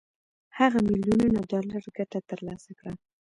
[0.59, 2.93] هغه میلیونونه ډالر ګټه تر لاسه کړه